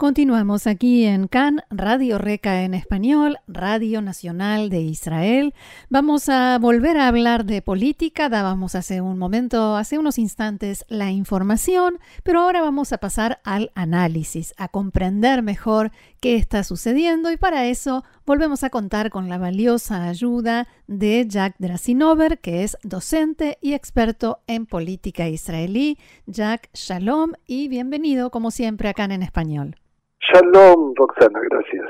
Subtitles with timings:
[0.00, 5.52] Continuamos aquí en CAN, Radio Reca en español, Radio Nacional de Israel.
[5.90, 8.30] Vamos a volver a hablar de política.
[8.30, 13.72] Dábamos hace un momento, hace unos instantes, la información, pero ahora vamos a pasar al
[13.74, 19.36] análisis, a comprender mejor qué está sucediendo y para eso volvemos a contar con la
[19.36, 25.98] valiosa ayuda de Jack Drasinover, que es docente y experto en política israelí.
[26.24, 29.76] Jack, shalom y bienvenido como siempre acá en español.
[30.20, 31.86] Shalom, Roxana, gracias.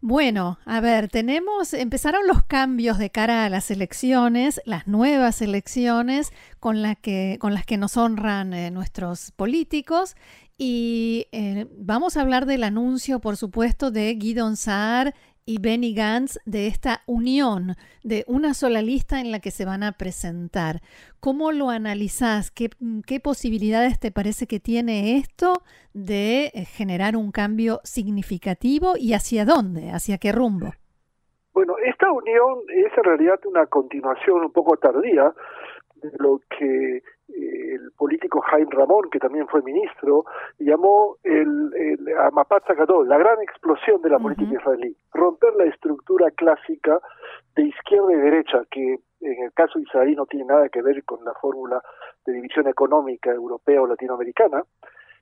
[0.00, 6.32] Bueno, a ver, tenemos, empezaron los cambios de cara a las elecciones, las nuevas elecciones
[6.60, 10.14] con, que, con las que nos honran eh, nuestros políticos
[10.60, 15.14] y eh, vamos a hablar del anuncio, por supuesto, de Guidon Saar
[15.48, 17.72] y Benny Gantz de esta unión
[18.04, 20.82] de una sola lista en la que se van a presentar.
[21.20, 22.50] ¿Cómo lo analizás?
[22.50, 22.68] ¿Qué,
[23.06, 25.62] qué posibilidades te parece que tiene esto
[25.94, 30.74] de eh, generar un cambio significativo y hacia dónde, hacia qué rumbo?
[31.54, 35.32] Bueno, esta unión es en realidad una continuación un poco tardía
[35.94, 40.24] de lo que el político Jaime Ramón, que también fue ministro,
[40.58, 42.64] llamó el, el Amapat
[43.06, 47.00] la gran explosión de la política israelí, romper la estructura clásica
[47.54, 51.24] de izquierda y derecha, que en el caso israelí no tiene nada que ver con
[51.24, 51.82] la fórmula
[52.24, 54.62] de división económica europea o latinoamericana,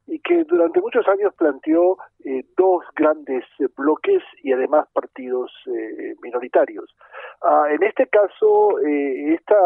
[0.07, 6.15] y que durante muchos años planteó eh, dos grandes eh, bloques y además partidos eh,
[6.23, 6.95] minoritarios.
[7.43, 9.57] Ah, en este caso, esta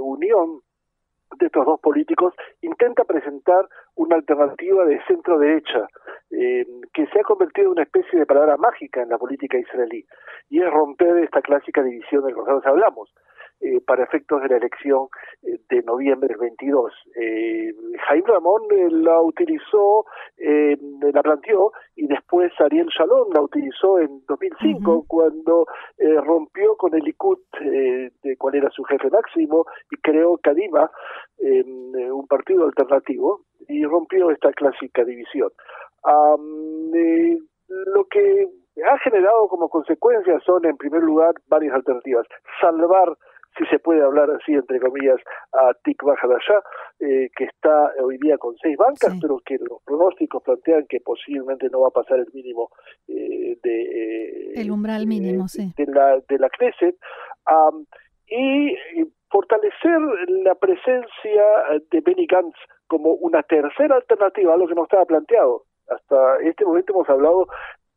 [0.00, 0.60] unión
[1.38, 5.88] de estos dos políticos intenta presentar una alternativa de centro derecha
[6.30, 10.06] eh, que se ha convertido en una especie de palabra mágica en la política israelí
[10.48, 13.12] y es romper esta clásica división del que nosotros hablamos
[13.58, 15.08] eh, para efectos de la elección
[15.42, 16.92] eh, de noviembre del 22.
[17.18, 17.72] Eh,
[18.06, 18.62] Jaime Ramón
[19.02, 20.04] la utilizó,
[20.36, 25.66] la planteó, y después Ariel Shalom la utilizó en 2005 cuando
[26.22, 30.90] rompió con el Likud, de cuál era su jefe máximo, y creó Kadima,
[31.38, 35.50] un partido alternativo, y rompió esta clásica división.
[37.68, 38.48] lo que
[38.84, 42.26] ha generado como consecuencia son, en primer lugar, varias alternativas.
[42.60, 43.16] Salvar
[43.56, 45.18] si se puede hablar así, entre comillas,
[45.52, 46.62] a Tikva Hadashah,
[47.00, 51.68] eh, que está hoy día con seis bancas, pero que los pronósticos plantean que posiblemente
[51.70, 52.70] no va a pasar el mínimo
[53.08, 53.82] eh, de...
[53.82, 55.72] Eh, el umbral mínimo, sí.
[55.76, 56.96] De la, de la Knesset.
[58.28, 58.74] y
[59.30, 60.00] fortalecer
[60.44, 61.44] la presencia
[61.90, 62.56] de Benny Gantz
[62.86, 65.64] como una tercera alternativa a lo que no estaba planteado.
[65.88, 67.46] Hasta este momento hemos hablado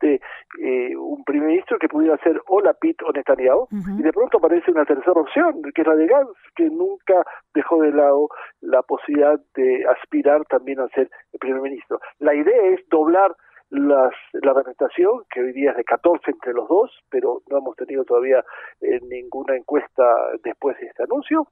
[0.02, 0.22] de
[0.62, 4.72] eh, un primer ministro que pudiera ser o Lapid o Netanyahu, y de pronto aparece
[4.72, 8.30] una tercera opción, que es la de Gantz, que nunca dejó de lado
[8.62, 12.00] la posibilidad de aspirar también a ser el primer ministro.
[12.20, 13.36] La idea es doblar
[13.70, 17.76] las, la representación, que hoy día es de 14 entre los dos, pero no hemos
[17.76, 18.44] tenido todavía
[18.82, 20.04] eh, ninguna encuesta
[20.44, 21.48] después de este anuncio,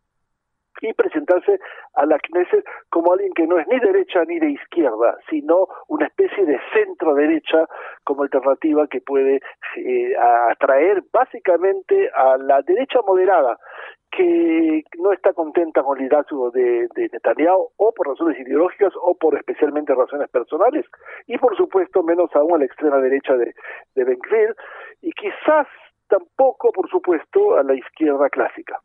[0.81, 1.59] y presentarse
[1.93, 6.07] a la Knesset como alguien que no es ni derecha ni de izquierda, sino una
[6.07, 7.65] especie de centro derecha
[8.03, 9.41] como alternativa que puede
[9.77, 10.15] eh,
[10.51, 13.57] atraer básicamente a la derecha moderada
[14.11, 19.15] que no está contenta con el liderazgo de, de, Netanyahu o por razones ideológicas o
[19.15, 20.85] por especialmente razones personales
[21.25, 23.53] y por supuesto menos aún a la extrema derecha de,
[23.95, 24.17] de Ben
[25.01, 25.67] y quizás
[26.07, 28.81] tampoco, por supuesto, a la izquierda clásica.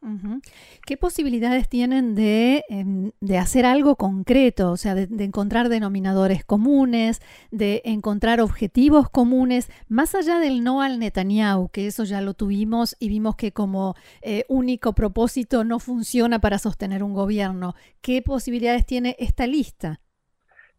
[0.87, 7.21] ¿Qué posibilidades tienen de, em, de, hacer algo concreto, o sea, de, encontrar denominadores comunes,
[7.51, 12.97] de encontrar objetivos comunes, más allá del no al Netanyahu, que eso ya lo tuvimos
[12.99, 17.75] y vimos que como eh, único propósito no funciona para sostener un gobierno?
[18.01, 20.01] ¿Qué posibilidades tiene esta lista?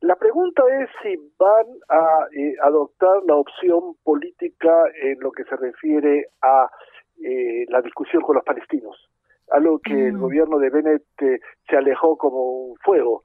[0.03, 5.55] La pregunta es si van a eh, adoptar la opción política en lo que se
[5.55, 6.69] refiere a
[7.23, 8.97] eh, la discusión con los palestinos,
[9.49, 10.21] algo que el mm.
[10.21, 11.39] gobierno de Bennett eh,
[11.69, 13.23] se alejó como un fuego,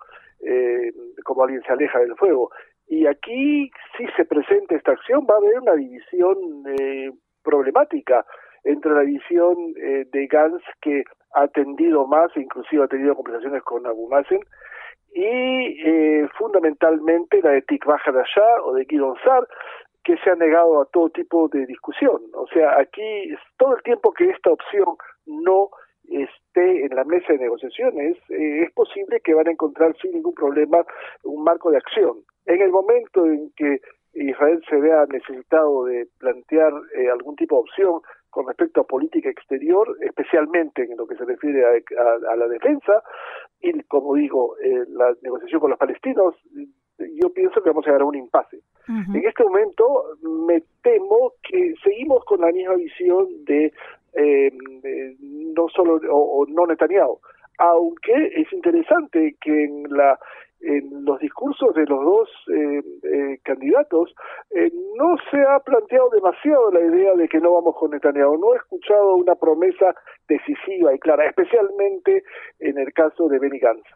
[1.25, 2.53] como alguien se aleja del fuego.
[2.87, 6.37] Y aquí, si se presenta esta acción, va a haber una división
[7.43, 8.25] problemática
[8.63, 11.03] entre la visión de Gantz, que
[11.35, 14.39] ha atendido más, inclusive ha tenido conversaciones con Abu Mazen,
[15.21, 18.01] y eh, fundamentalmente la de Tikva
[18.63, 19.49] o de Guidon Sar,
[20.05, 22.23] que se ha negado a todo tipo de discusión.
[22.35, 25.71] O sea, aquí todo el tiempo que esta opción no
[26.05, 30.35] esté en la mesa de negociaciones, eh, es posible que van a encontrar sin ningún
[30.35, 30.85] problema
[31.25, 32.19] un marco de acción.
[32.47, 33.81] En el momento en que
[34.15, 39.31] Israel se vea necesitado de plantear eh, algún tipo de opción con respecto a política
[39.31, 43.03] exterior, especialmente en lo que se refiere a, la defensa,
[43.61, 46.35] y como digo, eh, la negociación con los palestinos,
[46.99, 48.61] yo pienso que vamos a llegar a un impasse.
[48.89, 53.73] En este momento me temo que seguimos con la misma visión de
[54.15, 54.51] eh,
[55.21, 57.19] no solo o, no Netanyahu,
[57.59, 60.19] aunque es interesante que en la
[60.61, 64.15] en los discursos de los dos eh, eh, candidatos
[64.51, 68.39] eh, no se ha planteado demasiado la idea de que no vamos con Netanyahu.
[68.39, 69.95] No he escuchado una promesa
[70.29, 72.25] decisiva y clara, especialmente
[72.59, 73.87] en el caso de Benny Gantz.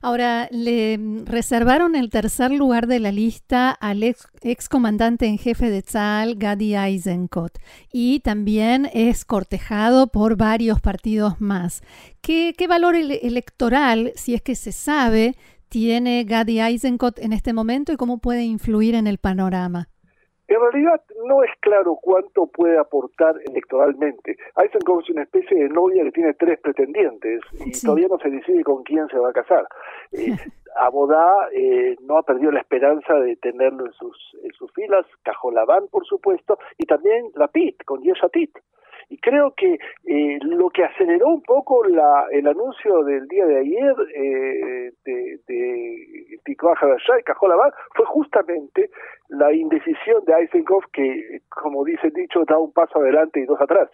[0.00, 5.82] Ahora, le reservaron el tercer lugar de la lista al ex, comandante en jefe de
[5.82, 7.58] Tzal, Gadi Eisenkot,
[7.92, 11.82] y también es cortejado por varios partidos más.
[12.20, 15.36] ¿Qué, qué valor electoral, si es que se sabe,
[15.68, 19.88] tiene Gadi Eisenkot en este momento y cómo puede influir en el panorama?
[20.52, 24.36] En realidad no es claro cuánto puede aportar electoralmente.
[24.58, 28.62] Eisenkot es una especie de novia que tiene tres pretendientes y todavía no se decide
[28.62, 29.66] con quién se va a casar.
[30.12, 30.36] Eh,
[30.76, 35.88] Abodá eh, no ha perdido la esperanza de tenerlo en sus, en sus filas, Cajolabán,
[35.90, 38.50] por supuesto, y también la PIT, con Yeshatit.
[39.12, 43.58] Y creo que eh, lo que aceleró un poco la, el anuncio del día de
[43.58, 46.72] ayer eh, de, de Tikva
[47.20, 48.88] y Cajolabán fue justamente
[49.28, 53.60] la indecisión de Eisenkopf que, como dice el dicho, da un paso adelante y dos
[53.60, 53.90] atrás.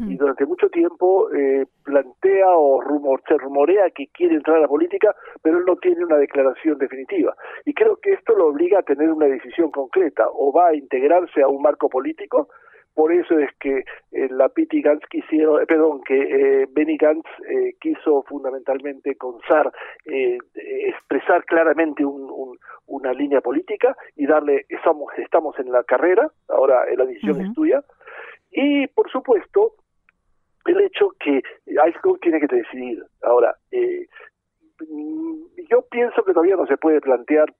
[0.00, 0.16] Y hmm.
[0.16, 5.14] durante mucho tiempo eh, plantea o rumor, se rumorea que quiere entrar a la política,
[5.42, 7.36] pero él no tiene una declaración definitiva.
[7.64, 11.40] Y creo que esto lo obliga a tener una decisión concreta, o va a integrarse
[11.40, 12.48] a un marco político,
[12.96, 16.16] por eso es que eh, la Piti Gantz quisieron, eh, perdón, que
[16.62, 19.70] eh, Benny Gantz eh, quiso fundamentalmente con SAR
[20.06, 22.04] expresar claramente
[22.86, 27.84] una línea política y darle, estamos, estamos en la carrera, ahora la decisión es tuya,
[28.50, 29.74] y por supuesto
[30.64, 33.04] el hecho que ICO tiene que decidir.
[33.22, 34.06] Ahora, eh,
[35.68, 37.52] yo pienso que todavía no se puede plantear,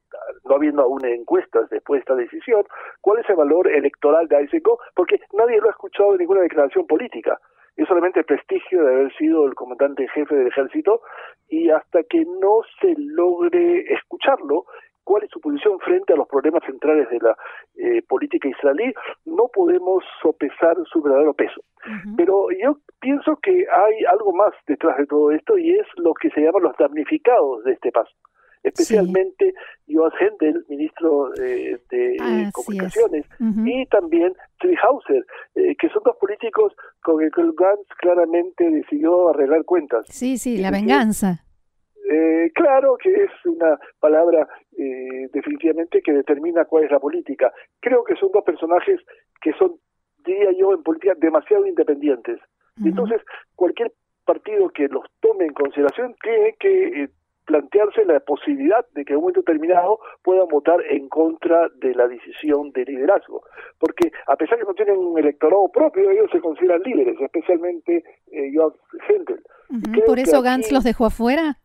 [0.44, 2.64] no habiendo aún encuestas después de esta decisión,
[3.00, 6.86] cuál es el valor electoral de AISECO, porque nadie lo ha escuchado en ninguna declaración
[6.86, 7.38] política.
[7.76, 11.02] Es solamente el prestigio de haber sido el comandante jefe del ejército
[11.48, 14.64] y hasta que no se logre escucharlo,
[15.06, 17.36] cuál es su posición frente a los problemas centrales de la
[17.76, 18.92] eh, política israelí,
[19.24, 21.62] no podemos sopesar su verdadero peso.
[22.16, 26.30] Pero yo pienso que hay algo más detrás de todo esto y es lo que
[26.30, 28.12] se llaman los damnificados de este paso
[28.64, 29.54] especialmente
[29.86, 29.94] sí.
[29.94, 35.24] Joas Hendel, ministro eh, de Comunicaciones, y también Trihauser,
[35.54, 36.72] eh, que son dos políticos
[37.02, 40.06] con el que Gantz claramente decidió arreglar cuentas.
[40.08, 41.45] Sí, sí, la venganza.
[42.08, 44.46] Eh, claro que es una palabra
[44.78, 47.52] eh, definitivamente que determina cuál es la política.
[47.80, 49.00] Creo que son dos personajes
[49.40, 49.76] que son,
[50.24, 52.38] diría yo, en política demasiado independientes.
[52.84, 53.22] Entonces,
[53.54, 53.90] cualquier
[54.26, 57.08] partido que los tome en consideración tiene que eh,
[57.46, 62.06] plantearse la posibilidad de que en un momento determinado puedan votar en contra de la
[62.06, 63.42] decisión de liderazgo.
[63.78, 68.50] Porque a pesar que no tienen un electorado propio, ellos se consideran líderes, especialmente eh,
[68.54, 68.72] Joan
[69.08, 69.42] Hendel.
[70.04, 71.58] ¿Por eso Gantz los dejó afuera?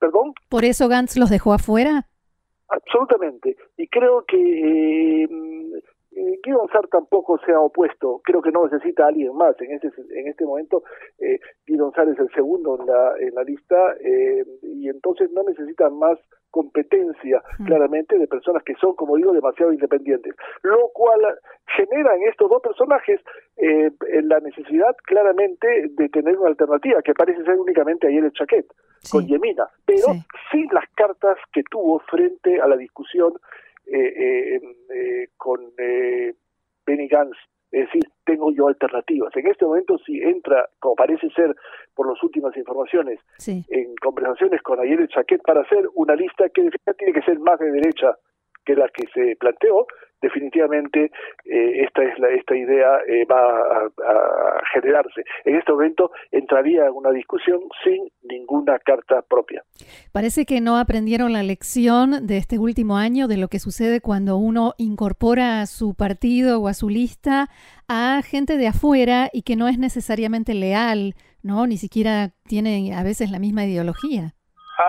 [0.00, 0.32] ¿Perdón?
[0.48, 2.08] ¿Por eso Gantz los dejó afuera?
[2.68, 3.56] Absolutamente.
[3.76, 5.28] Y creo que eh,
[6.40, 8.20] eh Guido tampoco se ha opuesto.
[8.24, 9.54] Creo que no necesita a alguien más.
[9.60, 10.82] En este, en este momento,
[11.18, 15.90] eh, Guido es el segundo en la, en la lista eh, y entonces no necesita
[15.90, 16.18] más
[16.50, 17.66] competencia mm.
[17.66, 21.20] claramente de personas que son, como digo, demasiado independientes, lo cual
[21.76, 23.20] genera en estos dos personajes
[23.56, 23.90] eh,
[24.22, 28.66] la necesidad claramente de tener una alternativa, que parece ser únicamente ayer el Chaquet,
[29.10, 30.06] con Yemina, pero
[30.50, 33.32] sin las cartas que tuvo frente a la discusión
[35.36, 35.72] con
[36.86, 37.36] Benny Gantz
[37.72, 39.34] es decir, tengo yo alternativas.
[39.36, 41.54] En este momento, si entra, como parece ser
[41.94, 46.68] por las últimas informaciones, en conversaciones con Ayer Chaquet para hacer una lista que
[46.98, 48.16] tiene que ser más de derecha
[48.64, 49.86] que la que se planteó,
[50.20, 51.10] definitivamente
[51.44, 55.24] eh, esta es la, esta idea eh, va a, generarse.
[55.44, 59.64] En este momento entraría en una discusión sin ninguna carta propia.
[60.12, 64.36] Parece que no aprendieron la lección de este último año de lo que sucede cuando
[64.36, 67.48] uno incorpora a su partido o a su lista
[67.88, 71.66] a gente de afuera y que no es necesariamente leal, ¿no?
[71.66, 74.34] Ni siquiera tiene a veces la misma ideología.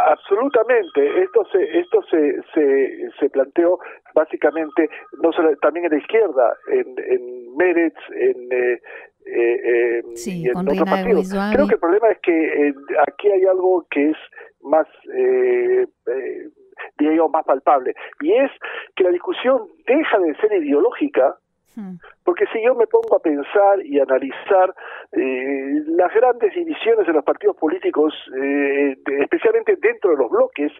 [0.07, 3.79] Absolutamente, esto se esto se, se, se planteó
[4.13, 4.89] básicamente
[5.21, 8.81] no solo, también en la izquierda, en, en Meretz, en, eh,
[9.25, 11.29] eh, sí, en otros partidos.
[11.53, 12.73] Creo que el problema es que eh,
[13.07, 14.17] aquí hay algo que es
[14.61, 16.49] más eh, eh,
[16.97, 18.51] diría yo, más palpable, y es
[18.95, 21.35] que la discusión deja de ser ideológica
[21.75, 21.95] hmm.
[22.23, 24.73] Porque si yo me pongo a pensar y analizar
[25.11, 30.71] eh, las grandes divisiones de los partidos políticos, eh, especialmente dentro de los bloques,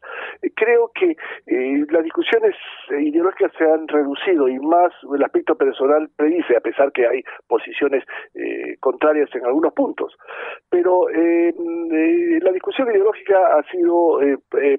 [0.42, 1.16] eh, creo que
[1.90, 2.56] las discusiones
[2.90, 8.04] ideológicas se han reducido y más el aspecto personal predice, a pesar que hay posiciones
[8.80, 10.16] contrarias en algunos puntos.
[10.70, 14.20] Pero la discusión ideológica ha sido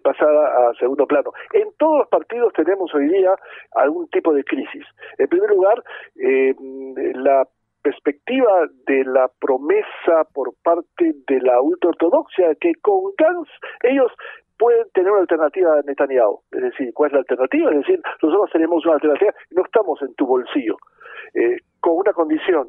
[0.03, 1.33] pasada a segundo plano.
[1.53, 3.35] En todos los partidos tenemos hoy día
[3.75, 4.85] algún tipo de crisis.
[5.19, 5.83] En primer lugar,
[7.15, 7.47] la
[7.83, 13.49] perspectiva de la promesa por parte de la ultraortodoxia que con Gans
[13.83, 14.13] ellos
[14.59, 16.41] pueden tener una alternativa a Netanyahu.
[16.53, 17.71] Es decir, ¿cuál es la alternativa?
[17.71, 20.77] Es decir, nosotros tenemos una alternativa, no estamos en tu bolsillo,
[21.35, 22.69] eh, con una condición,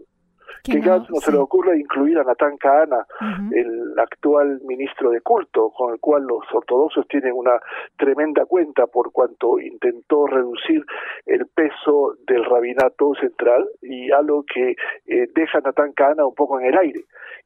[0.63, 3.05] que no, no se le ocurre incluir a Natán Kahana,
[3.51, 7.59] el actual ministro de culto, con el cual los ortodoxos tienen una
[7.97, 10.83] tremenda cuenta por cuanto intentó reducir
[11.25, 14.75] el peso del rabinato central y algo que
[15.07, 17.05] eh, deja a Natán Kahana un poco en el aire.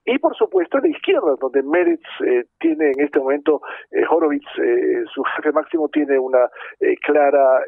[0.09, 3.61] Y por supuesto la izquierda, donde Meretz eh, tiene en este momento,
[3.91, 6.49] eh, Horowitz, eh, su jefe máximo, tiene una
[7.03, 7.61] clara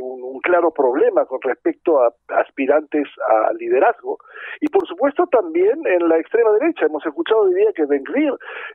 [0.00, 4.18] un, claro problema con respecto a aspirantes a liderazgo.
[4.60, 6.86] Y por supuesto también en la extrema derecha.
[6.86, 8.02] Hemos escuchado hoy día que Ben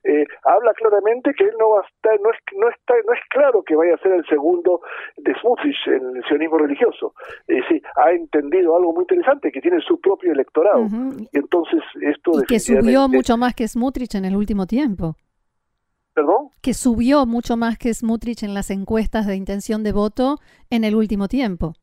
[0.04, 3.20] eh, habla claramente que él no va a estar, no es, no está, no es
[3.30, 4.82] claro que vaya a ser el segundo
[5.18, 7.14] de Smutrich en el sionismo religioso.
[7.48, 10.86] Eh, sí, ha entendido algo muy interesante, que tiene su propio electorado.
[11.32, 12.32] Y entonces esto...
[12.42, 15.16] Y que subió mucho más que Smutrich en el último tiempo.
[16.62, 20.96] Que subió mucho más que Smutrich en las encuestas de intención de voto en el
[20.96, 21.76] último tiempo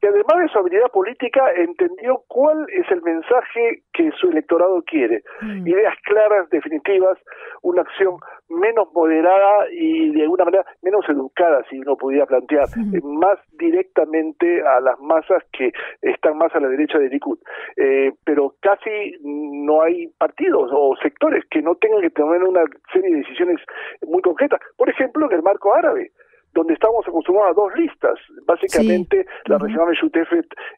[0.00, 5.22] que además de su habilidad política entendió cuál es el mensaje que su electorado quiere.
[5.42, 5.66] Mm.
[5.66, 7.18] Ideas claras, definitivas,
[7.62, 8.16] una acción
[8.48, 14.62] menos moderada y de alguna manera menos educada, si uno pudiera plantear, eh, más directamente
[14.62, 17.38] a las masas que están más a la derecha de Likud.
[17.76, 23.10] Eh, pero casi no hay partidos o sectores que no tengan que tomar una serie
[23.10, 23.60] de decisiones
[24.06, 24.60] muy concretas.
[24.76, 26.10] Por ejemplo, en el marco árabe
[26.52, 30.20] donde estamos acostumbrados a dos listas, básicamente la región de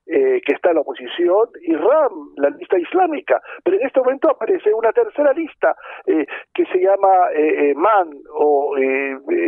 [0.06, 4.30] eh, que está en la oposición y RAM, la lista islámica, pero en este momento
[4.30, 5.74] aparece una tercera lista
[6.06, 8.74] eh, que se llama eh, eh MAN o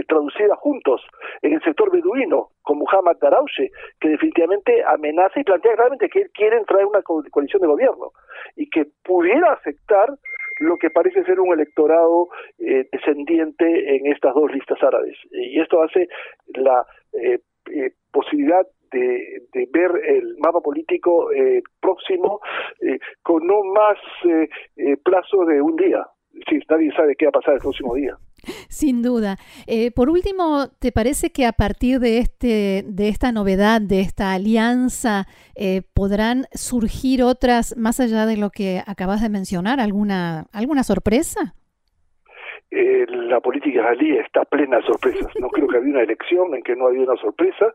[0.09, 1.03] traducida juntos
[1.43, 6.65] en el sector beduino con Muhammad Daraushe, que definitivamente amenaza y plantea claramente que quieren
[6.65, 8.13] traer una coalición de gobierno
[8.57, 10.09] y que pudiera afectar
[10.59, 15.17] lo que parece ser un electorado eh, descendiente en estas dos listas árabes.
[15.31, 16.09] Y esto hace
[16.55, 17.39] la eh,
[17.73, 19.43] eh, posibilidad de,
[19.73, 21.29] ver el mapa político
[21.81, 22.41] próximo
[23.23, 23.99] con no más
[25.03, 26.07] plazo de un día.
[26.49, 28.17] Sí, nadie sabe qué va a pasar el próximo día.
[28.69, 29.37] Sin duda.
[29.67, 34.33] Eh, por último, ¿te parece que a partir de, este, de esta novedad, de esta
[34.33, 40.83] alianza, eh, podrán surgir otras, más allá de lo que acabas de mencionar, alguna, alguna
[40.83, 41.55] sorpresa?
[42.71, 45.33] Eh, la política israelí está plena de sorpresas.
[45.39, 47.73] No creo que había una elección en que no había una sorpresa,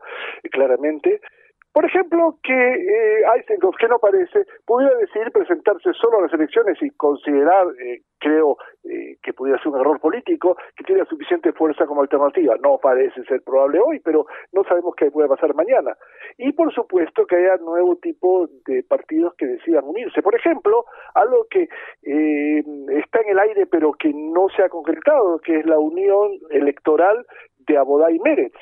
[0.50, 1.20] claramente.
[1.72, 3.24] Por ejemplo, que eh,
[3.78, 9.16] que no parece, pudiera decidir presentarse solo a las elecciones y considerar, eh, creo, eh,
[9.22, 12.56] que pudiera ser un error político, que tiene suficiente fuerza como alternativa.
[12.62, 15.96] No parece ser probable hoy, pero no sabemos qué puede pasar mañana.
[16.36, 20.22] Y por supuesto que haya nuevo tipo de partidos que decidan unirse.
[20.22, 20.84] Por ejemplo,
[21.14, 21.68] algo que
[22.02, 22.62] eh,
[22.98, 27.24] está en el aire pero que no se ha concretado, que es la unión electoral
[27.70, 28.52] de Abodá y Mérez,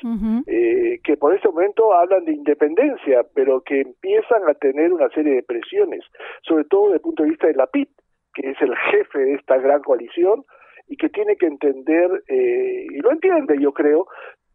[0.47, 5.35] eh, que por ese momento hablan de independencia, pero que empiezan a tener una serie
[5.35, 6.03] de presiones,
[6.43, 7.89] sobre todo desde el punto de vista de la PIT,
[8.33, 10.43] que es el jefe de esta gran coalición
[10.87, 14.07] y que tiene que entender, eh, y lo entiende yo creo,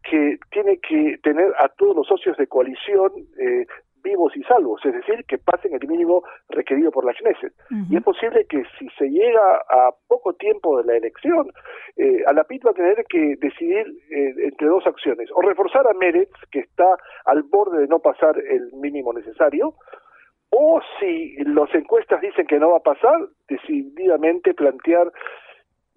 [0.03, 3.65] que tiene que tener a todos los socios de coalición eh,
[4.05, 7.53] vivos y salvos, es decir, que pasen el mínimo requerido por la Knesset.
[7.89, 11.51] Y es posible que si se llega a poco tiempo de la elección,
[11.97, 15.87] eh, a la PIT va a tener que decidir eh, entre dos acciones, o reforzar
[15.87, 19.73] a Meretz, que está al borde de no pasar el mínimo necesario,
[20.51, 23.19] o si las encuestas dicen que no va a pasar,
[23.49, 25.11] decididamente plantear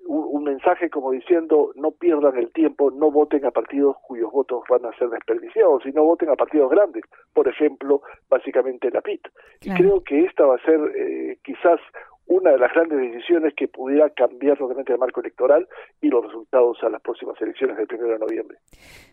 [0.09, 4.87] un, mensaje como diciendo no pierdan el tiempo, no voten a partidos cuyos votos van
[4.87, 8.01] a ser desperdiciados, sino voten a partidos grandes, por ejemplo,
[8.31, 9.29] básicamente la PIT.
[9.61, 11.79] Y creo que esta va a ser eh, quizás
[12.29, 15.67] una de las grandes decisiones que pudiera cambiar totalmente el marco electoral
[16.01, 18.59] y los resultados a las próximas elecciones del 1 de noviembre.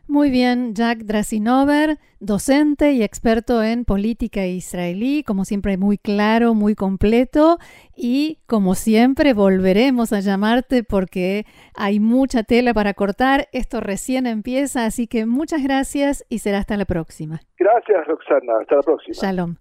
[0.08, 6.76] Muy bien, Jack Drasinover, docente y experto en política israelí, como siempre muy claro, muy
[6.76, 7.58] completo
[7.96, 11.46] y como siempre volveremos a llamarte porque
[11.76, 16.78] hay mucha tela para cortar, esto recién empieza, así que muchas gracias y será hasta
[16.78, 17.40] la próxima.
[17.58, 19.16] Gracias, Roxana, hasta la próxima.
[19.16, 19.56] Shalom.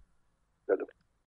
[0.66, 0.86] Claro.